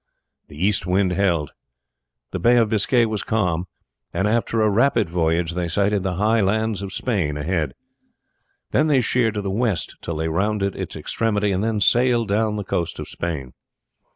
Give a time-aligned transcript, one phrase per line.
[0.47, 1.51] The east wind held,
[2.31, 3.67] the Bay of Biscay was calm,
[4.11, 7.75] and after a rapid voyage they sighted the high lands of Spain ahead.
[8.71, 12.55] Then they sheered to the west till they rounded its extremity and then sailed down
[12.55, 13.53] the coast of Spain.